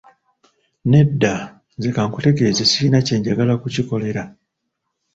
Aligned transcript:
Nedda, 0.91 1.33
nze 1.77 1.89
ka 1.95 2.01
nkutegeeze 2.07 2.63
sirina 2.71 2.99
kye 3.05 3.15
njagala 3.19 3.53
kukikolera. 3.61 4.23